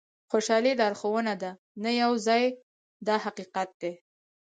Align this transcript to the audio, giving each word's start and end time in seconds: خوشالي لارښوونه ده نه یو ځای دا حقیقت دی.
خوشالي 0.29 0.73
لارښوونه 0.79 1.33
ده 1.41 1.51
نه 1.83 1.91
یو 2.01 2.11
ځای 2.27 2.43
دا 3.07 3.15
حقیقت 3.25 3.69
دی. 3.81 3.93